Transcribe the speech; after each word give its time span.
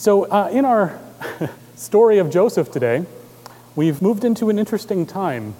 So, 0.00 0.24
uh, 0.24 0.48
in 0.50 0.64
our 0.64 0.98
story 1.76 2.20
of 2.20 2.30
Joseph 2.30 2.72
today, 2.72 3.04
we've 3.76 4.00
moved 4.00 4.24
into 4.24 4.48
an 4.48 4.58
interesting 4.58 5.04
time. 5.04 5.54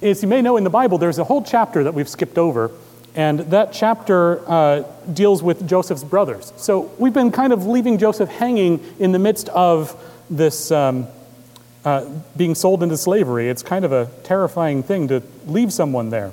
As 0.00 0.22
you 0.22 0.28
may 0.28 0.42
know 0.42 0.56
in 0.56 0.62
the 0.62 0.70
Bible, 0.70 0.96
there's 0.96 1.18
a 1.18 1.24
whole 1.24 1.42
chapter 1.42 1.82
that 1.82 1.92
we've 1.92 2.08
skipped 2.08 2.38
over, 2.38 2.70
and 3.16 3.40
that 3.40 3.72
chapter 3.72 4.48
uh, 4.48 4.84
deals 5.12 5.42
with 5.42 5.68
Joseph's 5.68 6.04
brothers. 6.04 6.52
So, 6.56 6.92
we've 6.98 7.12
been 7.12 7.32
kind 7.32 7.52
of 7.52 7.66
leaving 7.66 7.98
Joseph 7.98 8.28
hanging 8.28 8.78
in 9.00 9.10
the 9.10 9.18
midst 9.18 9.48
of 9.48 10.00
this 10.30 10.70
um, 10.70 11.08
uh, 11.84 12.08
being 12.36 12.54
sold 12.54 12.84
into 12.84 12.96
slavery. 12.96 13.48
It's 13.48 13.64
kind 13.64 13.84
of 13.84 13.90
a 13.90 14.08
terrifying 14.22 14.84
thing 14.84 15.08
to 15.08 15.20
leave 15.46 15.72
someone 15.72 16.10
there. 16.10 16.30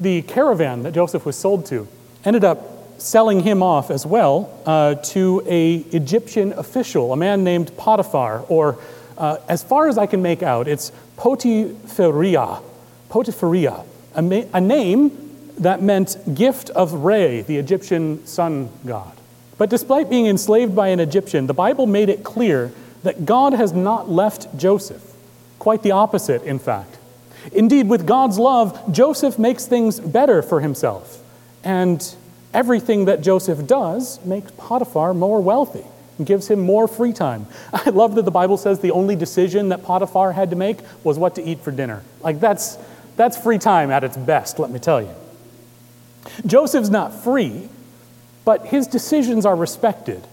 The 0.00 0.22
caravan 0.22 0.82
that 0.82 0.92
Joseph 0.92 1.24
was 1.24 1.36
sold 1.36 1.66
to 1.66 1.86
ended 2.24 2.42
up 2.42 2.73
selling 2.98 3.40
him 3.40 3.62
off 3.62 3.90
as 3.90 4.06
well 4.06 4.60
uh, 4.66 4.94
to 4.94 5.42
a 5.46 5.76
Egyptian 5.92 6.52
official, 6.52 7.12
a 7.12 7.16
man 7.16 7.44
named 7.44 7.76
Potiphar, 7.76 8.44
or 8.48 8.78
uh, 9.16 9.36
as 9.48 9.62
far 9.62 9.88
as 9.88 9.98
I 9.98 10.06
can 10.06 10.22
make 10.22 10.42
out, 10.42 10.68
it's 10.68 10.92
Potiphariah, 11.16 12.60
Potiphariah, 13.08 13.82
a, 14.14 14.22
ma- 14.22 14.44
a 14.52 14.60
name 14.60 15.20
that 15.58 15.82
meant 15.82 16.16
gift 16.34 16.70
of 16.70 17.04
Re, 17.04 17.42
the 17.42 17.56
Egyptian 17.56 18.26
sun 18.26 18.70
god. 18.84 19.12
But 19.56 19.70
despite 19.70 20.10
being 20.10 20.26
enslaved 20.26 20.74
by 20.74 20.88
an 20.88 20.98
Egyptian, 20.98 21.46
the 21.46 21.54
Bible 21.54 21.86
made 21.86 22.08
it 22.08 22.24
clear 22.24 22.72
that 23.04 23.24
God 23.24 23.52
has 23.52 23.72
not 23.72 24.10
left 24.10 24.56
Joseph. 24.56 25.14
Quite 25.58 25.82
the 25.82 25.92
opposite, 25.92 26.42
in 26.42 26.58
fact. 26.58 26.98
Indeed, 27.52 27.88
with 27.88 28.06
God's 28.06 28.38
love, 28.38 28.92
Joseph 28.92 29.38
makes 29.38 29.66
things 29.66 30.00
better 30.00 30.42
for 30.42 30.60
himself. 30.60 31.22
And 31.62 32.02
everything 32.54 33.06
that 33.06 33.20
Joseph 33.20 33.66
does 33.66 34.24
makes 34.24 34.50
Potiphar 34.52 35.12
more 35.12 35.42
wealthy 35.42 35.84
and 36.16 36.26
gives 36.26 36.48
him 36.48 36.60
more 36.60 36.88
free 36.88 37.12
time. 37.12 37.46
I 37.72 37.90
love 37.90 38.14
that 38.14 38.24
the 38.24 38.30
Bible 38.30 38.56
says 38.56 38.80
the 38.80 38.92
only 38.92 39.16
decision 39.16 39.68
that 39.70 39.82
Potiphar 39.82 40.32
had 40.32 40.50
to 40.50 40.56
make 40.56 40.78
was 41.02 41.18
what 41.18 41.34
to 41.34 41.42
eat 41.42 41.60
for 41.60 41.70
dinner. 41.70 42.02
Like, 42.22 42.40
that's, 42.40 42.78
that's 43.16 43.36
free 43.36 43.58
time 43.58 43.90
at 43.90 44.04
its 44.04 44.16
best, 44.16 44.58
let 44.58 44.70
me 44.70 44.78
tell 44.78 45.02
you. 45.02 45.14
Joseph's 46.46 46.88
not 46.88 47.12
free, 47.12 47.68
but 48.44 48.66
his 48.66 48.86
decisions 48.86 49.44
are 49.44 49.56
respected. 49.56 50.26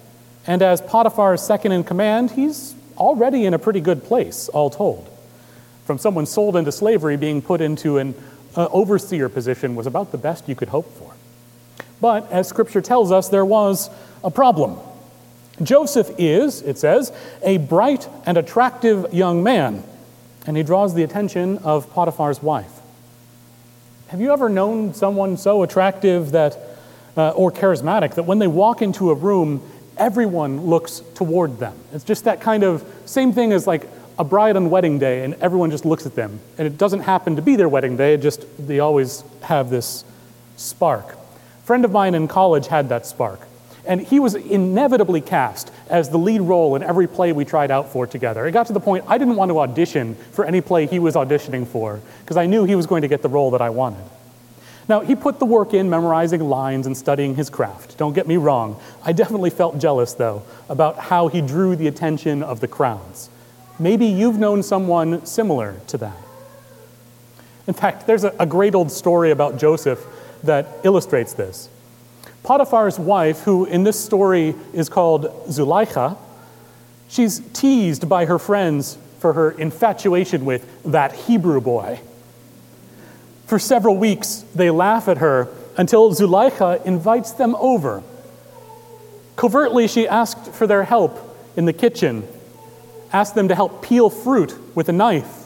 And 0.48 0.62
as 0.62 0.82
Potiphar's 0.82 1.42
second 1.42 1.72
in 1.72 1.84
command, 1.84 2.32
he's 2.32 2.76
already 2.98 3.46
in 3.46 3.54
a 3.54 3.60
pretty 3.60 3.82
good 3.82 4.04
place, 4.04 4.48
all 4.50 4.70
told. 4.70 5.08
From 5.86 5.98
someone 5.98 6.26
sold 6.26 6.56
into 6.56 6.72
slavery, 6.72 7.18
being 7.18 7.42
put 7.42 7.62
into 7.62 7.98
an 7.98 8.16
uh, 8.56 8.68
overseer 8.72 9.30
position 9.30 9.76
was 9.76 9.88
about 9.88 10.12
the 10.12 10.18
best 10.18 10.48
you 10.48 10.56
could 10.56 10.70
hope 10.70 10.92
for. 10.98 11.14
But 12.02 12.30
as 12.32 12.48
scripture 12.48 12.82
tells 12.82 13.12
us, 13.12 13.30
there 13.30 13.46
was 13.46 13.90
a 14.24 14.32
problem. 14.32 14.78
Joseph 15.62 16.10
is, 16.18 16.62
it 16.64 16.80
says, 16.80 17.14
a 17.44 17.58
bright 17.58 18.10
and 18.26 18.38
attractive 18.38 19.14
young 19.14 19.44
man, 19.44 19.84
and 20.48 20.58
he 20.58 20.64
draws 20.64 20.96
the 20.96 21.04
attention 21.04 21.60
of 21.60 21.94
Potiphar's 21.94 22.42
wife. 22.42 22.80
Have 24.08 24.20
you 24.20 24.34
ever 24.34 24.50
known 24.50 24.94
someone 24.94 25.38
so 25.38 25.62
attractive 25.62 26.32
that, 26.32 26.58
uh, 27.16 27.30
or 27.30 27.52
charismatic 27.52 28.16
that 28.16 28.24
when 28.24 28.40
they 28.40 28.48
walk 28.48 28.82
into 28.82 29.12
a 29.12 29.16
room, 29.16 29.62
everyone 29.98 30.62
looks 30.62 31.02
toward 31.14 31.60
them? 31.60 31.76
It's 31.94 32.04
just 32.04 32.24
that 32.24 32.42
kind 32.42 32.64
of 32.64 32.84
same 33.06 33.32
thing 33.32 33.54
as 33.54 33.68
like 33.68 33.88
a 34.18 34.24
bride 34.24 34.56
on 34.56 34.70
wedding 34.72 34.98
day, 34.98 35.24
and 35.24 35.36
everyone 35.36 35.70
just 35.70 35.86
looks 35.86 36.06
at 36.06 36.16
them. 36.16 36.40
And 36.58 36.66
it 36.66 36.78
doesn't 36.78 37.02
happen 37.02 37.36
to 37.36 37.42
be 37.42 37.56
their 37.56 37.70
wedding 37.70 37.98
day, 37.98 38.16
it 38.16 38.22
just 38.22 38.46
they 38.68 38.80
always 38.80 39.24
have 39.44 39.70
this 39.70 40.04
spark 40.58 41.21
friend 41.72 41.86
of 41.86 41.92
mine 41.94 42.16
in 42.16 42.28
college 42.28 42.68
had 42.68 42.90
that 42.90 43.06
spark. 43.06 43.40
And 43.86 44.02
he 44.02 44.20
was 44.20 44.36
inevitably 44.36 45.22
cast 45.22 45.72
as 45.90 46.10
the 46.10 46.18
lead 46.18 46.42
role 46.42 46.76
in 46.76 46.84
every 46.84 47.08
play 47.08 47.32
we 47.32 47.46
tried 47.46 47.72
out 47.72 47.94
for 47.94 48.06
together. 48.06 48.46
It 48.46 48.52
got 48.52 48.68
to 48.68 48.74
the 48.74 48.82
point 48.82 49.06
I 49.08 49.18
didn't 49.18 49.38
want 49.38 49.52
to 49.52 49.60
audition 49.60 50.16
for 50.34 50.44
any 50.44 50.60
play 50.60 50.86
he 50.86 51.00
was 51.00 51.16
auditioning 51.16 51.66
for 51.66 52.02
because 52.20 52.36
I 52.36 52.46
knew 52.46 52.66
he 52.66 52.76
was 52.76 52.88
going 52.88 53.04
to 53.04 53.08
get 53.08 53.22
the 53.22 53.30
role 53.30 53.52
that 53.52 53.62
I 53.62 53.70
wanted. 53.70 54.04
Now, 54.90 55.00
he 55.00 55.16
put 55.16 55.40
the 55.40 55.46
work 55.46 55.74
in 55.74 55.90
memorizing 55.90 56.42
lines 56.42 56.88
and 56.88 56.98
studying 56.98 57.36
his 57.36 57.50
craft. 57.50 57.98
Don't 57.98 58.12
get 58.12 58.28
me 58.28 58.36
wrong. 58.36 58.78
I 59.06 59.14
definitely 59.14 59.50
felt 59.50 59.80
jealous, 59.80 60.14
though, 60.14 60.44
about 60.68 61.00
how 61.00 61.30
he 61.30 61.40
drew 61.40 61.78
the 61.78 61.88
attention 61.88 62.44
of 62.44 62.60
the 62.60 62.68
crowds. 62.68 63.30
Maybe 63.80 64.08
you've 64.08 64.38
known 64.38 64.62
someone 64.62 65.26
similar 65.26 65.78
to 65.88 65.98
that. 66.00 66.18
In 67.66 67.74
fact, 67.74 68.08
there's 68.08 68.26
a, 68.26 68.36
a 68.38 68.46
great 68.46 68.76
old 68.76 68.92
story 68.92 69.32
about 69.32 69.58
Joseph 69.58 70.06
that 70.44 70.68
illustrates 70.84 71.34
this. 71.34 71.70
Potiphar's 72.44 72.98
wife, 72.98 73.42
who 73.42 73.66
in 73.66 73.84
this 73.84 74.00
story 74.00 74.56
is 74.74 74.90
called 74.90 75.26
Zuleika, 75.48 76.18
she's 77.08 77.40
teased 77.54 78.10
by 78.10 78.26
her 78.26 78.40
friends 78.40 78.98
for 79.20 79.34
her 79.34 79.52
infatuation 79.52 80.46
with 80.46 80.66
that 80.84 81.14
Hebrew 81.14 81.62
boy. 81.62 82.00
For 83.46 83.60
several 83.60 83.98
weeks, 83.98 84.44
they 84.56 84.72
laugh 84.72 85.08
at 85.08 85.18
her 85.18 85.48
until 85.78 86.12
Zuleika 86.12 86.84
invites 86.86 87.32
them 87.34 87.56
over. 87.56 88.02
Covertly, 89.36 89.88
she 89.88 90.08
asked 90.08 90.52
for 90.54 90.66
their 90.66 90.84
help 90.84 91.20
in 91.56 91.66
the 91.66 91.74
kitchen, 91.74 92.28
asked 93.14 93.36
them 93.36 93.48
to 93.50 93.56
help 93.56 93.84
peel 93.84 94.10
fruit 94.10 94.56
with 94.76 94.90
a 94.90 94.94
knife. 94.94 95.46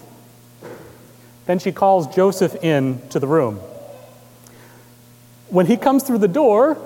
Then 1.45 1.59
she 1.59 1.71
calls 1.71 2.13
Joseph 2.13 2.55
in 2.63 3.01
to 3.09 3.19
the 3.19 3.27
room. 3.27 3.59
When 5.55 5.67
he 5.67 5.77
comes 5.77 6.03
through 6.03 6.17
the 6.17 6.27
door, 6.27 6.77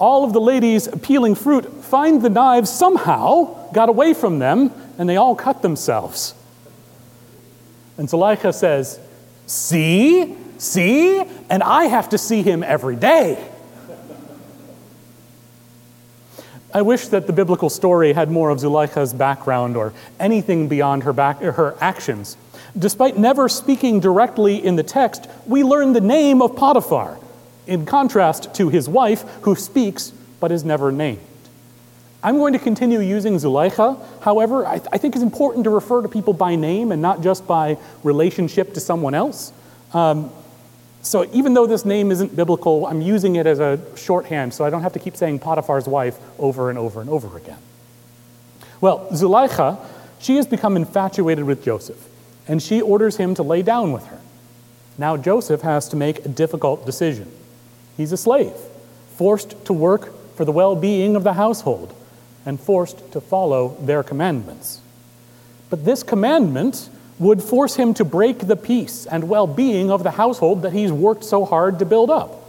all 0.00 0.24
of 0.24 0.32
the 0.32 0.40
ladies 0.40 0.88
peeling 1.00 1.36
fruit 1.36 1.84
find 1.84 2.20
the 2.20 2.28
knives 2.28 2.68
somehow 2.70 3.70
got 3.72 3.88
away 3.88 4.14
from 4.14 4.40
them 4.40 4.72
and 4.98 5.08
they 5.08 5.16
all 5.16 5.36
cut 5.36 5.62
themselves. 5.62 6.34
And 7.96 8.08
Zuleika 8.08 8.52
says, 8.52 8.98
See, 9.46 10.36
see, 10.58 11.20
and 11.48 11.62
I 11.62 11.84
have 11.84 12.08
to 12.08 12.18
see 12.18 12.42
him 12.42 12.64
every 12.64 12.96
day. 12.96 13.48
I 16.74 16.82
wish 16.82 17.06
that 17.06 17.28
the 17.28 17.32
biblical 17.32 17.70
story 17.70 18.12
had 18.12 18.28
more 18.28 18.50
of 18.50 18.58
Zuleika's 18.58 19.14
background 19.14 19.76
or 19.76 19.92
anything 20.18 20.66
beyond 20.66 21.04
her, 21.04 21.12
back, 21.12 21.38
her 21.38 21.76
actions. 21.80 22.36
Despite 22.76 23.16
never 23.16 23.48
speaking 23.48 24.00
directly 24.00 24.56
in 24.56 24.74
the 24.74 24.82
text, 24.82 25.30
we 25.46 25.62
learn 25.62 25.92
the 25.92 26.00
name 26.00 26.42
of 26.42 26.56
Potiphar 26.56 27.20
in 27.66 27.86
contrast 27.86 28.54
to 28.54 28.68
his 28.68 28.88
wife, 28.88 29.22
who 29.42 29.54
speaks 29.54 30.12
but 30.40 30.52
is 30.52 30.64
never 30.64 30.92
named. 30.92 31.20
I'm 32.22 32.38
going 32.38 32.54
to 32.54 32.58
continue 32.58 33.00
using 33.00 33.34
Zuleika. 33.34 34.02
However, 34.20 34.66
I, 34.66 34.78
th- 34.78 34.88
I, 34.92 34.98
think 34.98 35.14
it's 35.14 35.22
important 35.22 35.64
to 35.64 35.70
refer 35.70 36.02
to 36.02 36.08
people 36.08 36.32
by 36.32 36.56
name 36.56 36.90
and 36.90 37.00
not 37.00 37.20
just 37.20 37.46
by 37.46 37.78
relationship 38.02 38.74
to 38.74 38.80
someone 38.80 39.14
else. 39.14 39.52
Um, 39.92 40.30
so 41.02 41.28
even 41.32 41.54
though 41.54 41.66
this 41.66 41.84
name 41.84 42.10
isn't 42.10 42.34
biblical, 42.34 42.86
I'm 42.86 43.00
using 43.00 43.36
it 43.36 43.46
as 43.46 43.60
a 43.60 43.78
shorthand 43.96 44.52
so 44.52 44.64
I 44.64 44.70
don't 44.70 44.82
have 44.82 44.94
to 44.94 44.98
keep 44.98 45.16
saying 45.16 45.38
Potiphar's 45.38 45.86
wife 45.86 46.18
over 46.38 46.68
and 46.68 46.78
over 46.78 47.00
and 47.00 47.08
over 47.08 47.36
again. 47.36 47.58
Well, 48.80 49.08
Zuleika, 49.12 49.78
she 50.18 50.36
has 50.36 50.46
become 50.46 50.76
infatuated 50.76 51.44
with 51.44 51.62
Joseph, 51.62 52.08
and 52.48 52.60
she 52.60 52.80
orders 52.80 53.16
him 53.16 53.34
to 53.36 53.42
lay 53.42 53.62
down 53.62 53.92
with 53.92 54.06
her. 54.06 54.20
Now 54.98 55.16
Joseph 55.16 55.60
has 55.60 55.88
to 55.90 55.96
make 55.96 56.24
a 56.24 56.28
difficult 56.28 56.84
decision. 56.84 57.30
He's 57.96 58.12
a 58.12 58.16
slave, 58.16 58.54
forced 59.16 59.64
to 59.66 59.72
work 59.72 60.12
for 60.36 60.44
the 60.44 60.52
well 60.52 60.76
being 60.76 61.16
of 61.16 61.24
the 61.24 61.34
household, 61.34 61.94
and 62.44 62.60
forced 62.60 63.12
to 63.12 63.20
follow 63.20 63.76
their 63.80 64.02
commandments. 64.02 64.80
But 65.70 65.84
this 65.84 66.02
commandment 66.02 66.88
would 67.18 67.42
force 67.42 67.76
him 67.76 67.94
to 67.94 68.04
break 68.04 68.40
the 68.40 68.56
peace 68.56 69.06
and 69.06 69.28
well 69.28 69.46
being 69.46 69.90
of 69.90 70.02
the 70.02 70.12
household 70.12 70.62
that 70.62 70.72
he's 70.72 70.92
worked 70.92 71.24
so 71.24 71.44
hard 71.44 71.78
to 71.78 71.86
build 71.86 72.10
up. 72.10 72.42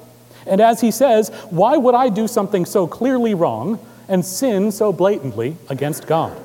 And 0.46 0.62
as 0.62 0.82
he 0.82 0.92
says, 0.92 1.30
why 1.50 1.78
would 1.78 1.96
I 1.96 2.10
do 2.10 2.28
something 2.28 2.66
so 2.66 2.88
clearly 2.88 3.34
wrong 3.34 3.80
and 4.08 4.26
sin 4.26 4.72
so 4.72 4.94
blatantly 4.94 5.58
against 5.70 6.08
God? 6.08 6.38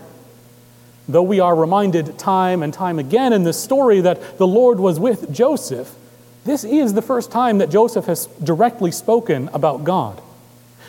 Though 1.09 1.23
we 1.23 1.41
are 1.41 1.55
reminded 1.55 2.19
time 2.19 2.62
and 2.62 2.73
time 2.73 2.99
again 2.99 3.32
in 3.32 3.44
this 3.44 3.61
story 3.61 4.00
that 4.00 4.38
the 4.38 4.47
Lord 4.47 4.79
was 4.79 5.00
with 5.00 5.32
Joseph, 5.32 5.93
this 6.44 6.65
is 6.65 6.94
the 6.94 7.03
first 7.03 7.31
time 7.31 7.59
that 7.59 7.71
Joseph 7.71 8.06
has 8.06 8.27
directly 8.43 8.91
spoken 8.91 9.49
about 9.53 9.85
God. 9.85 10.21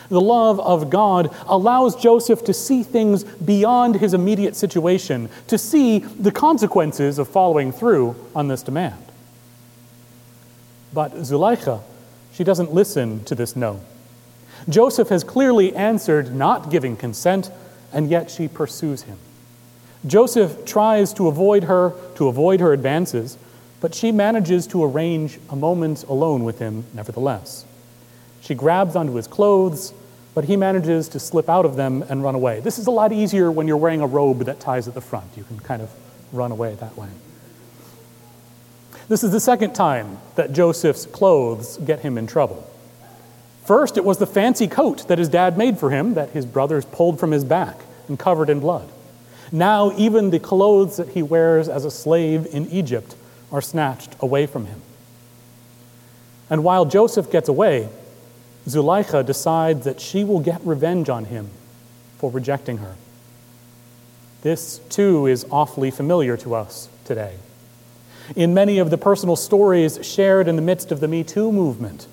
The 0.08 0.20
love 0.20 0.60
of 0.60 0.90
God 0.90 1.34
allows 1.46 1.96
Joseph 1.96 2.44
to 2.44 2.52
see 2.52 2.82
things 2.82 3.24
beyond 3.24 3.96
his 3.96 4.14
immediate 4.14 4.56
situation, 4.56 5.30
to 5.46 5.56
see 5.56 6.00
the 6.00 6.32
consequences 6.32 7.18
of 7.18 7.28
following 7.28 7.72
through 7.72 8.16
on 8.34 8.48
this 8.48 8.62
demand. 8.62 9.02
But 10.92 11.14
Zuleika, 11.22 11.82
she 12.32 12.44
doesn't 12.44 12.72
listen 12.72 13.24
to 13.24 13.34
this 13.34 13.56
no. 13.56 13.80
Joseph 14.68 15.08
has 15.08 15.24
clearly 15.24 15.74
answered 15.74 16.34
not 16.34 16.70
giving 16.70 16.96
consent, 16.96 17.50
and 17.92 18.10
yet 18.10 18.30
she 18.30 18.48
pursues 18.48 19.02
him. 19.02 19.18
Joseph 20.06 20.64
tries 20.64 21.14
to 21.14 21.28
avoid 21.28 21.64
her, 21.64 21.92
to 22.16 22.28
avoid 22.28 22.60
her 22.60 22.72
advances, 22.72 23.38
but 23.84 23.94
she 23.94 24.10
manages 24.10 24.66
to 24.66 24.82
arrange 24.82 25.38
a 25.50 25.54
moment 25.54 26.04
alone 26.04 26.42
with 26.42 26.58
him 26.58 26.86
nevertheless. 26.94 27.66
She 28.40 28.54
grabs 28.54 28.96
onto 28.96 29.12
his 29.12 29.26
clothes, 29.26 29.92
but 30.32 30.44
he 30.44 30.56
manages 30.56 31.06
to 31.10 31.20
slip 31.20 31.50
out 31.50 31.66
of 31.66 31.76
them 31.76 32.02
and 32.08 32.22
run 32.22 32.34
away. 32.34 32.60
This 32.60 32.78
is 32.78 32.86
a 32.86 32.90
lot 32.90 33.12
easier 33.12 33.52
when 33.52 33.68
you're 33.68 33.76
wearing 33.76 34.00
a 34.00 34.06
robe 34.06 34.46
that 34.46 34.58
ties 34.58 34.88
at 34.88 34.94
the 34.94 35.02
front. 35.02 35.26
You 35.36 35.44
can 35.44 35.60
kind 35.60 35.82
of 35.82 35.90
run 36.32 36.50
away 36.50 36.76
that 36.76 36.96
way. 36.96 37.10
This 39.10 39.22
is 39.22 39.32
the 39.32 39.38
second 39.38 39.74
time 39.74 40.16
that 40.36 40.54
Joseph's 40.54 41.04
clothes 41.04 41.76
get 41.76 42.00
him 42.00 42.16
in 42.16 42.26
trouble. 42.26 42.66
First, 43.66 43.98
it 43.98 44.04
was 44.06 44.16
the 44.16 44.26
fancy 44.26 44.66
coat 44.66 45.06
that 45.08 45.18
his 45.18 45.28
dad 45.28 45.58
made 45.58 45.78
for 45.78 45.90
him 45.90 46.14
that 46.14 46.30
his 46.30 46.46
brothers 46.46 46.86
pulled 46.86 47.20
from 47.20 47.32
his 47.32 47.44
back 47.44 47.76
and 48.08 48.18
covered 48.18 48.48
in 48.48 48.60
blood. 48.60 48.88
Now, 49.52 49.92
even 49.98 50.30
the 50.30 50.40
clothes 50.40 50.96
that 50.96 51.10
he 51.10 51.22
wears 51.22 51.68
as 51.68 51.84
a 51.84 51.90
slave 51.90 52.46
in 52.46 52.66
Egypt 52.70 53.14
are 53.52 53.60
snatched 53.60 54.14
away 54.20 54.46
from 54.46 54.66
him. 54.66 54.80
And 56.50 56.64
while 56.64 56.84
Joseph 56.84 57.30
gets 57.30 57.48
away, 57.48 57.88
Zuleika 58.66 59.24
decides 59.24 59.84
that 59.84 60.00
she 60.00 60.24
will 60.24 60.40
get 60.40 60.60
revenge 60.64 61.08
on 61.08 61.26
him 61.26 61.50
for 62.18 62.30
rejecting 62.30 62.78
her. 62.78 62.96
This, 64.42 64.78
too, 64.90 65.26
is 65.26 65.46
awfully 65.50 65.90
familiar 65.90 66.36
to 66.38 66.54
us 66.54 66.88
today. 67.04 67.36
In 68.36 68.54
many 68.54 68.78
of 68.78 68.90
the 68.90 68.98
personal 68.98 69.36
stories 69.36 69.98
shared 70.02 70.48
in 70.48 70.56
the 70.56 70.62
midst 70.62 70.92
of 70.92 71.00
the 71.00 71.08
Me 71.08 71.24
Too 71.24 71.52
movement, 71.52 72.06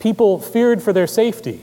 people 0.00 0.40
feared 0.40 0.82
for 0.82 0.92
their 0.92 1.06
safety 1.06 1.60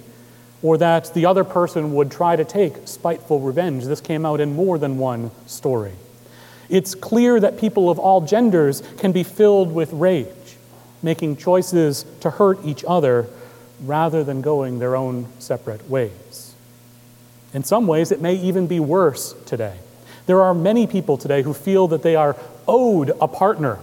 or 0.62 0.78
that 0.78 1.14
the 1.14 1.26
other 1.26 1.44
person 1.44 1.94
would 1.94 2.12
try 2.12 2.36
to 2.36 2.46
take 2.46 2.88
spiteful 2.88 3.40
revenge. 3.40 3.86
This 3.86 4.02
came 4.02 4.26
out 4.26 4.42
in 4.42 4.56
more 4.56 4.78
than 4.78 4.98
one 4.98 5.32
story. 5.46 5.94
It's 6.70 6.94
clear 6.96 7.40
that 7.40 7.60
people 7.60 7.90
of 7.90 7.98
all 7.98 8.22
genders 8.22 8.84
can 8.98 9.12
be 9.12 9.24
filled 9.24 9.74
with 9.74 9.92
rage, 9.92 10.28
making 11.02 11.38
choices 11.38 12.06
to 12.22 12.30
hurt 12.30 12.60
each 12.64 12.86
other 12.88 13.28
rather 13.84 14.24
than 14.24 14.42
going 14.42 14.80
their 14.80 14.96
own 14.96 15.28
separate 15.40 15.90
ways. 15.90 16.54
In 17.54 17.64
some 17.64 17.88
ways, 17.88 18.12
it 18.12 18.22
may 18.22 18.36
even 18.36 18.68
be 18.68 18.80
worse 18.80 19.34
today. 19.46 19.78
There 20.28 20.44
are 20.44 20.54
many 20.54 20.86
people 20.86 21.18
today 21.18 21.42
who 21.42 21.54
feel 21.54 21.88
that 21.88 22.04
they 22.04 22.16
are 22.16 22.36
owed 22.68 23.12
a 23.20 23.28
partner. 23.28 23.80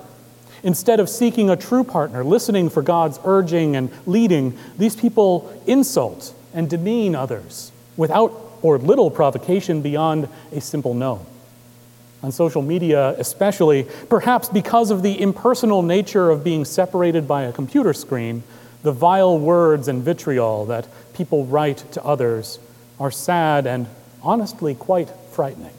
Instead 0.62 1.00
of 1.00 1.08
seeking 1.08 1.50
a 1.50 1.56
true 1.56 1.82
partner, 1.82 2.22
listening 2.22 2.70
for 2.70 2.82
God's 2.82 3.18
urging 3.24 3.74
and 3.74 3.90
leading, 4.06 4.56
these 4.78 4.94
people 4.94 5.60
insult 5.66 6.32
and 6.54 6.70
demean 6.70 7.14
others 7.16 7.72
without 7.96 8.32
or 8.62 8.78
little 8.78 9.10
provocation 9.10 9.82
beyond 9.82 10.28
a 10.52 10.60
simple 10.60 10.94
no. 10.94 11.26
On 12.22 12.32
social 12.32 12.62
media, 12.62 13.10
especially, 13.18 13.86
perhaps 14.08 14.48
because 14.48 14.90
of 14.90 15.02
the 15.02 15.20
impersonal 15.20 15.82
nature 15.82 16.30
of 16.30 16.42
being 16.42 16.64
separated 16.64 17.28
by 17.28 17.42
a 17.42 17.52
computer 17.52 17.92
screen, 17.92 18.42
the 18.82 18.92
vile 18.92 19.38
words 19.38 19.88
and 19.88 20.02
vitriol 20.02 20.64
that 20.66 20.88
people 21.14 21.44
write 21.46 21.78
to 21.92 22.02
others 22.04 22.58
are 22.98 23.10
sad 23.10 23.66
and 23.66 23.86
honestly 24.22 24.74
quite 24.74 25.10
frightening. 25.30 25.72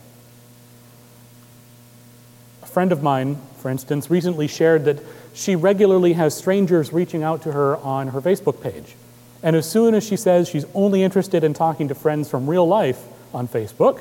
A 2.61 2.67
friend 2.67 2.91
of 2.91 3.01
mine, 3.01 3.41
for 3.59 3.69
instance, 3.69 4.09
recently 4.09 4.47
shared 4.47 4.85
that 4.85 4.99
she 5.33 5.55
regularly 5.55 6.13
has 6.13 6.35
strangers 6.35 6.93
reaching 6.93 7.23
out 7.23 7.41
to 7.43 7.51
her 7.51 7.77
on 7.77 8.09
her 8.09 8.21
Facebook 8.21 8.61
page 8.61 8.95
and 9.43 9.55
as 9.55 9.69
soon 9.69 9.93
as 9.93 10.05
she 10.05 10.17
says 10.17 10.49
she's 10.49 10.65
only 10.73 11.03
interested 11.03 11.43
in 11.43 11.53
talking 11.53 11.87
to 11.87 11.95
friends 11.95 12.29
from 12.29 12.49
real 12.49 12.67
life 12.67 13.01
on 13.33 13.47
Facebook, 13.47 13.99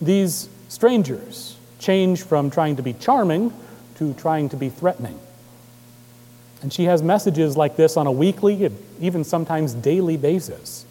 these 0.00 0.48
strangers 0.68 1.56
change 1.84 2.22
from 2.22 2.50
trying 2.50 2.76
to 2.76 2.82
be 2.82 2.94
charming 2.94 3.52
to 3.96 4.14
trying 4.14 4.48
to 4.48 4.56
be 4.56 4.70
threatening. 4.70 5.18
And 6.62 6.72
she 6.72 6.84
has 6.84 7.02
messages 7.02 7.56
like 7.56 7.76
this 7.76 7.96
on 7.96 8.06
a 8.06 8.12
weekly 8.12 8.64
and 8.64 8.78
even 9.00 9.22
sometimes 9.22 9.74
daily 9.74 10.16
basis. 10.16 10.86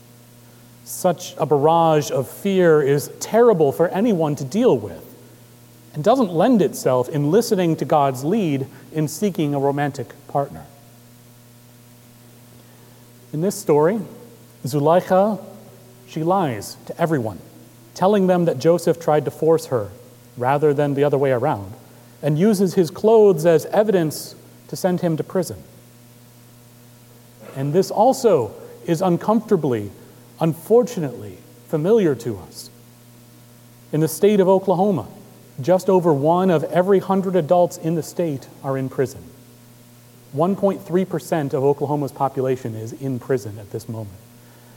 Such 0.86 1.36
a 1.38 1.46
barrage 1.46 2.12
of 2.12 2.30
fear 2.30 2.82
is 2.82 3.10
terrible 3.20 3.72
for 3.72 3.88
anyone 3.88 4.36
to 4.36 4.46
deal 4.46 4.78
with 4.78 5.04
and 5.96 6.04
doesn't 6.04 6.32
lend 6.32 6.62
itself 6.62 7.10
in 7.10 7.32
listening 7.32 7.76
to 7.78 7.86
God's 7.86 8.24
lead 8.24 8.68
in 8.92 9.08
seeking 9.08 9.56
a 9.56 9.60
romantic 9.60 10.10
partner. 10.28 10.66
In 13.32 13.42
this 13.42 13.56
story, 13.56 14.00
Zuleika, 14.64 15.44
she 16.08 16.22
lies 16.24 16.78
to 16.86 17.02
everyone, 17.02 17.40
telling 17.96 18.28
them 18.28 18.46
that 18.46 18.60
Joseph 18.60 19.00
tried 19.00 19.26
to 19.26 19.32
force 19.32 19.68
her 19.68 19.90
rather 20.38 20.74
than 20.74 20.94
the 20.94 21.04
other 21.04 21.18
way 21.18 21.32
around, 21.32 21.74
and 22.22 22.38
uses 22.38 22.74
his 22.74 22.90
clothes 22.90 23.46
as 23.46 23.66
evidence 23.68 24.36
to 24.68 24.76
send 24.76 25.02
him 25.02 25.18
to 25.18 25.24
prison. 25.24 25.62
And 27.56 27.74
this 27.74 27.92
also 27.92 28.54
is 28.86 29.02
uncomfortably, 29.02 29.92
unfortunately, 30.40 31.38
familiar 31.68 32.16
to 32.16 32.38
us. 32.40 32.70
In 33.92 34.00
the 34.00 34.08
state 34.08 34.40
of 34.40 34.48
Oklahoma, 34.48 35.08
just 35.62 35.90
over 35.90 36.12
one 36.14 36.50
of 36.50 36.64
every 36.66 37.00
hundred 37.00 37.36
adults 37.36 37.78
in 37.78 37.96
the 37.96 38.04
state 38.04 38.48
are 38.64 38.78
in 38.78 38.90
prison. 38.90 39.24
1.3% 40.36 41.54
of 41.54 41.64
Oklahoma's 41.64 42.12
population 42.12 42.74
is 42.74 42.94
in 42.94 43.20
prison 43.20 43.60
at 43.60 43.70
this 43.70 43.88
moment. 43.88 44.18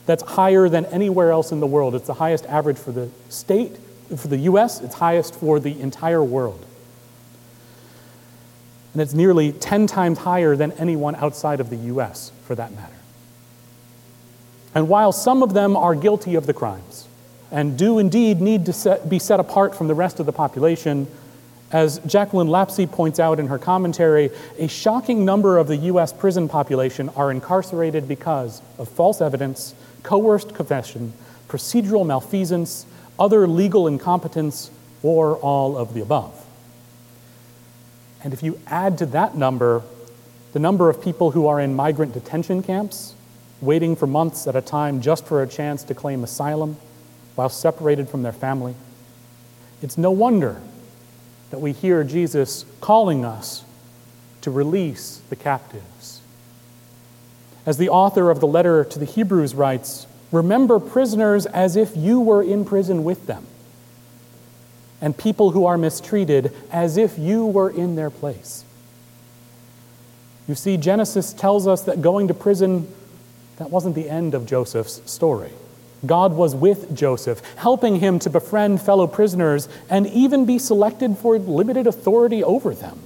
That's 0.04 0.22
higher 0.22 0.68
than 0.68 0.84
anywhere 0.86 1.30
else 1.30 1.50
in 1.50 1.60
the 1.60 1.66
world. 1.66 1.94
It's 1.94 2.06
the 2.06 2.14
highest 2.14 2.44
average 2.46 2.76
for 2.76 2.92
the 2.92 3.10
state, 3.30 3.76
for 4.16 4.28
the 4.28 4.38
US, 4.38 4.80
it's 4.80 4.94
highest 4.94 5.34
for 5.34 5.58
the 5.58 5.80
entire 5.80 6.22
world. 6.22 6.64
And 8.92 9.02
it's 9.02 9.14
nearly 9.14 9.52
10 9.52 9.86
times 9.86 10.18
higher 10.18 10.56
than 10.56 10.72
anyone 10.72 11.16
outside 11.16 11.60
of 11.60 11.70
the 11.70 11.76
US, 11.76 12.32
for 12.44 12.54
that 12.54 12.72
matter. 12.72 12.92
And 14.74 14.88
while 14.88 15.12
some 15.12 15.42
of 15.42 15.54
them 15.54 15.76
are 15.76 15.94
guilty 15.94 16.34
of 16.34 16.46
the 16.46 16.52
crimes 16.52 17.08
and 17.50 17.78
do 17.78 17.98
indeed 17.98 18.40
need 18.40 18.66
to 18.66 18.72
set, 18.72 19.08
be 19.08 19.18
set 19.18 19.40
apart 19.40 19.74
from 19.74 19.88
the 19.88 19.94
rest 19.94 20.20
of 20.20 20.26
the 20.26 20.32
population, 20.32 21.06
as 21.72 21.98
Jacqueline 22.00 22.48
Lapsley 22.48 22.90
points 22.90 23.18
out 23.18 23.40
in 23.40 23.48
her 23.48 23.58
commentary, 23.58 24.30
a 24.58 24.68
shocking 24.68 25.24
number 25.24 25.58
of 25.58 25.66
the 25.66 25.76
U.S. 25.76 26.12
prison 26.12 26.48
population 26.48 27.08
are 27.10 27.30
incarcerated 27.30 28.06
because 28.06 28.62
of 28.78 28.88
false 28.88 29.20
evidence, 29.20 29.74
coerced 30.02 30.54
confession, 30.54 31.12
procedural 31.48 32.06
malfeasance, 32.06 32.86
other 33.18 33.46
legal 33.46 33.86
incompetence, 33.86 34.70
or 35.02 35.36
all 35.36 35.76
of 35.76 35.94
the 35.94 36.00
above. 36.00 36.44
And 38.24 38.32
if 38.32 38.42
you 38.42 38.60
add 38.66 38.98
to 38.98 39.06
that 39.06 39.36
number 39.36 39.82
the 40.52 40.58
number 40.58 40.88
of 40.88 41.02
people 41.02 41.32
who 41.32 41.46
are 41.46 41.60
in 41.60 41.74
migrant 41.74 42.14
detention 42.14 42.62
camps, 42.62 43.14
waiting 43.60 43.94
for 43.94 44.06
months 44.06 44.46
at 44.46 44.56
a 44.56 44.62
time 44.62 45.02
just 45.02 45.26
for 45.26 45.42
a 45.42 45.46
chance 45.46 45.82
to 45.84 45.94
claim 45.94 46.24
asylum 46.24 46.78
while 47.34 47.50
separated 47.50 48.08
from 48.08 48.22
their 48.22 48.32
family, 48.32 48.74
it's 49.82 49.98
no 49.98 50.10
wonder 50.10 50.60
that 51.50 51.58
we 51.58 51.72
hear 51.72 52.02
Jesus 52.04 52.64
calling 52.80 53.22
us 53.22 53.64
to 54.40 54.50
release 54.50 55.20
the 55.28 55.36
captives. 55.36 56.22
As 57.66 57.76
the 57.76 57.90
author 57.90 58.30
of 58.30 58.40
the 58.40 58.46
letter 58.46 58.82
to 58.84 58.98
the 58.98 59.04
Hebrews 59.04 59.54
writes, 59.54 60.06
remember 60.32 60.78
prisoners 60.78 61.46
as 61.46 61.76
if 61.76 61.96
you 61.96 62.20
were 62.20 62.42
in 62.42 62.64
prison 62.64 63.04
with 63.04 63.26
them, 63.26 63.46
and 65.00 65.16
people 65.16 65.50
who 65.50 65.66
are 65.66 65.78
mistreated 65.78 66.52
as 66.72 66.96
if 66.96 67.18
you 67.18 67.46
were 67.46 67.70
in 67.70 67.96
their 67.96 68.10
place. 68.10 68.64
You 70.48 70.54
see, 70.54 70.76
Genesis 70.76 71.32
tells 71.32 71.66
us 71.66 71.82
that 71.82 72.02
going 72.02 72.28
to 72.28 72.34
prison, 72.34 72.92
that 73.56 73.70
wasn't 73.70 73.94
the 73.94 74.08
end 74.08 74.34
of 74.34 74.46
Joseph's 74.46 75.02
story. 75.10 75.50
God 76.04 76.34
was 76.34 76.54
with 76.54 76.94
Joseph, 76.94 77.42
helping 77.56 78.00
him 78.00 78.18
to 78.20 78.30
befriend 78.30 78.80
fellow 78.80 79.06
prisoners 79.06 79.68
and 79.88 80.06
even 80.06 80.44
be 80.44 80.58
selected 80.58 81.18
for 81.18 81.38
limited 81.38 81.86
authority 81.86 82.44
over 82.44 82.74
them. 82.74 83.00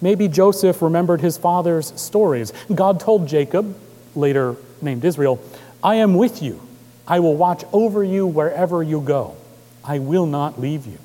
Maybe 0.00 0.28
Joseph 0.28 0.80
remembered 0.80 1.20
his 1.20 1.36
father's 1.36 1.98
stories. 2.00 2.52
God 2.74 3.00
told 3.00 3.28
Jacob, 3.28 3.76
later 4.14 4.56
named 4.80 5.04
Israel, 5.04 5.40
I 5.86 5.94
am 5.94 6.16
with 6.16 6.42
you. 6.42 6.60
I 7.06 7.20
will 7.20 7.36
watch 7.36 7.62
over 7.72 8.02
you 8.02 8.26
wherever 8.26 8.82
you 8.82 9.00
go. 9.00 9.36
I 9.84 10.00
will 10.00 10.26
not 10.26 10.60
leave 10.60 10.84
you. 10.84 10.98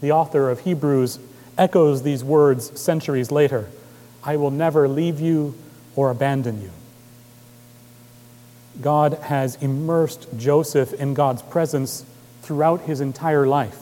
The 0.00 0.12
author 0.12 0.48
of 0.48 0.60
Hebrews 0.60 1.18
echoes 1.58 2.02
these 2.02 2.24
words 2.24 2.80
centuries 2.80 3.30
later 3.30 3.68
I 4.24 4.36
will 4.36 4.50
never 4.50 4.88
leave 4.88 5.20
you 5.20 5.54
or 5.94 6.10
abandon 6.10 6.62
you. 6.62 6.70
God 8.80 9.18
has 9.24 9.56
immersed 9.56 10.26
Joseph 10.38 10.94
in 10.94 11.12
God's 11.12 11.42
presence 11.42 12.06
throughout 12.40 12.80
his 12.80 13.02
entire 13.02 13.46
life. 13.46 13.78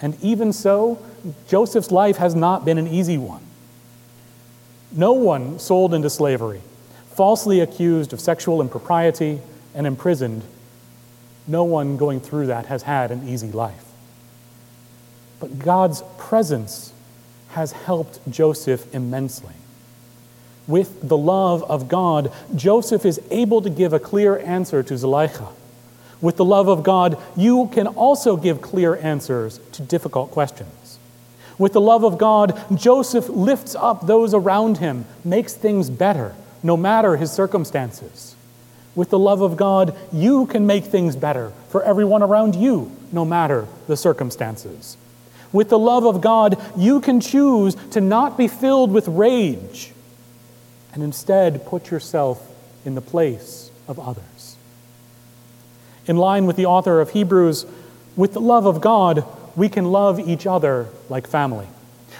And 0.00 0.20
even 0.24 0.52
so, 0.52 0.98
Joseph's 1.46 1.92
life 1.92 2.16
has 2.16 2.34
not 2.34 2.64
been 2.64 2.78
an 2.78 2.88
easy 2.88 3.16
one. 3.16 3.44
No 4.90 5.12
one 5.12 5.60
sold 5.60 5.94
into 5.94 6.10
slavery, 6.10 6.62
falsely 7.16 7.60
accused 7.60 8.12
of 8.12 8.20
sexual 8.20 8.60
impropriety, 8.60 9.40
and 9.74 9.86
imprisoned, 9.86 10.42
no 11.46 11.64
one 11.64 11.96
going 11.96 12.20
through 12.20 12.46
that 12.46 12.66
has 12.66 12.82
had 12.82 13.10
an 13.10 13.28
easy 13.28 13.50
life. 13.52 13.84
But 15.38 15.58
God's 15.58 16.02
presence 16.16 16.92
has 17.50 17.72
helped 17.72 18.20
Joseph 18.30 18.94
immensely. 18.94 19.52
with 20.66 21.08
the 21.08 21.16
love 21.16 21.62
of 21.64 21.88
God, 21.88 22.32
Joseph 22.54 23.04
is 23.06 23.20
able 23.30 23.62
to 23.62 23.70
give 23.70 23.92
a 23.92 24.00
clear 24.00 24.38
answer 24.38 24.82
to 24.82 24.94
Zuleika. 24.94 25.48
With 26.20 26.36
the 26.36 26.44
love 26.44 26.68
of 26.68 26.82
God, 26.82 27.20
you 27.36 27.68
can 27.72 27.86
also 27.86 28.36
give 28.36 28.62
clear 28.62 28.96
answers 28.96 29.60
to 29.72 29.82
difficult 29.82 30.30
questions. 30.30 30.98
With 31.58 31.72
the 31.72 31.80
love 31.80 32.04
of 32.04 32.18
God, 32.18 32.60
Joseph 32.74 33.28
lifts 33.28 33.74
up 33.74 34.06
those 34.06 34.34
around 34.34 34.78
him, 34.78 35.04
makes 35.24 35.54
things 35.54 35.88
better, 35.88 36.34
no 36.66 36.76
matter 36.76 37.16
his 37.16 37.30
circumstances. 37.30 38.34
With 38.96 39.10
the 39.10 39.18
love 39.18 39.40
of 39.40 39.56
God, 39.56 39.96
you 40.12 40.46
can 40.46 40.66
make 40.66 40.84
things 40.84 41.14
better 41.14 41.52
for 41.68 41.82
everyone 41.82 42.22
around 42.22 42.56
you, 42.56 42.90
no 43.12 43.24
matter 43.24 43.66
the 43.86 43.96
circumstances. 43.96 44.96
With 45.52 45.68
the 45.68 45.78
love 45.78 46.04
of 46.04 46.20
God, 46.20 46.60
you 46.76 47.00
can 47.00 47.20
choose 47.20 47.76
to 47.92 48.00
not 48.00 48.36
be 48.36 48.48
filled 48.48 48.90
with 48.90 49.06
rage 49.06 49.92
and 50.92 51.02
instead 51.02 51.66
put 51.66 51.90
yourself 51.90 52.50
in 52.84 52.94
the 52.94 53.00
place 53.00 53.70
of 53.86 54.00
others. 54.00 54.56
In 56.06 56.16
line 56.16 56.46
with 56.46 56.56
the 56.56 56.66
author 56.66 57.00
of 57.00 57.10
Hebrews, 57.10 57.66
with 58.16 58.32
the 58.32 58.40
love 58.40 58.66
of 58.66 58.80
God, 58.80 59.24
we 59.54 59.68
can 59.68 59.92
love 59.92 60.18
each 60.18 60.46
other 60.46 60.88
like 61.08 61.26
family. 61.26 61.66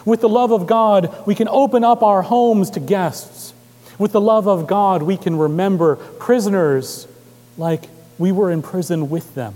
With 0.05 0.21
the 0.21 0.29
love 0.29 0.53
of 0.53 0.67
God, 0.67 1.27
we 1.27 1.35
can 1.35 1.49
open 1.49 1.83
up 1.83 2.03
our 2.03 2.23
homes 2.23 2.71
to 2.71 2.81
guests. 2.81 3.55
With 3.99 4.13
the 4.13 4.21
love 4.21 4.47
of 4.47 4.67
God, 4.67 5.03
we 5.03 5.17
can 5.17 5.37
remember 5.37 5.97
prisoners 5.97 7.09
like 7.57 7.89
we 8.19 8.31
were 8.33 8.51
in 8.51 8.63
prison 8.63 9.09
with 9.09 9.35
them 9.35 9.55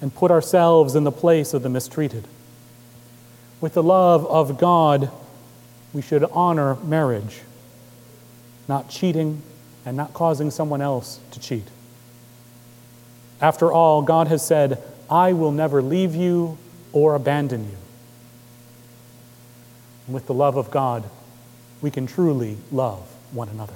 and 0.00 0.14
put 0.14 0.30
ourselves 0.30 0.94
in 0.94 1.04
the 1.04 1.12
place 1.12 1.54
of 1.54 1.62
the 1.62 1.68
mistreated. 1.68 2.24
With 3.60 3.74
the 3.74 3.82
love 3.82 4.24
of 4.26 4.58
God, 4.58 5.10
we 5.92 6.02
should 6.02 6.22
honor 6.24 6.76
marriage, 6.76 7.40
not 8.68 8.88
cheating 8.88 9.42
and 9.84 9.96
not 9.96 10.12
causing 10.14 10.50
someone 10.50 10.80
else 10.80 11.18
to 11.32 11.40
cheat. 11.40 11.64
After 13.40 13.72
all, 13.72 14.02
God 14.02 14.28
has 14.28 14.46
said, 14.46 14.80
I 15.10 15.32
will 15.32 15.52
never 15.52 15.82
leave 15.82 16.14
you 16.14 16.58
or 16.92 17.14
abandon 17.14 17.64
you. 17.64 17.76
And 20.06 20.14
with 20.14 20.26
the 20.26 20.34
love 20.34 20.56
of 20.56 20.70
God, 20.70 21.08
we 21.80 21.90
can 21.90 22.06
truly 22.06 22.58
love 22.70 23.17
one 23.32 23.48
another. 23.48 23.74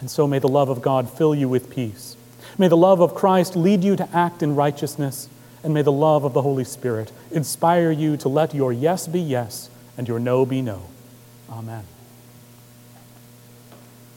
And 0.00 0.10
so 0.10 0.26
may 0.26 0.38
the 0.38 0.48
love 0.48 0.68
of 0.68 0.80
God 0.80 1.10
fill 1.10 1.34
you 1.34 1.48
with 1.48 1.70
peace. 1.70 2.16
May 2.58 2.68
the 2.68 2.76
love 2.76 3.00
of 3.00 3.14
Christ 3.14 3.54
lead 3.54 3.84
you 3.84 3.96
to 3.96 4.08
act 4.14 4.42
in 4.42 4.56
righteousness, 4.56 5.28
and 5.62 5.74
may 5.74 5.82
the 5.82 5.92
love 5.92 6.24
of 6.24 6.32
the 6.32 6.42
Holy 6.42 6.64
Spirit 6.64 7.12
inspire 7.30 7.90
you 7.90 8.16
to 8.16 8.28
let 8.28 8.54
your 8.54 8.72
yes 8.72 9.06
be 9.06 9.20
yes 9.20 9.68
and 9.96 10.08
your 10.08 10.18
no 10.18 10.46
be 10.46 10.62
no. 10.62 10.82
Amen. 11.50 11.84